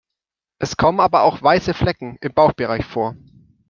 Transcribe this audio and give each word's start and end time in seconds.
Es 0.57 0.77
kommen 0.77 0.99
aber 0.99 1.21
auch 1.21 1.43
weiße 1.43 1.75
Flecken 1.75 2.17
im 2.21 2.33
Bauchbereich 2.33 2.85
vor. 2.87 3.15